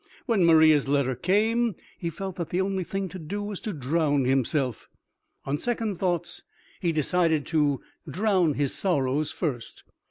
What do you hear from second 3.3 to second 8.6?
was to drown himself; on second thoughts he decided to drown